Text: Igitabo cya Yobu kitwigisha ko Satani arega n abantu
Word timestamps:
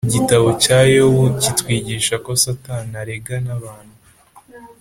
Igitabo 0.07 0.47
cya 0.63 0.79
Yobu 0.95 1.23
kitwigisha 1.41 2.15
ko 2.25 2.31
Satani 2.43 2.93
arega 3.01 3.35
n 3.45 3.47
abantu 3.57 3.97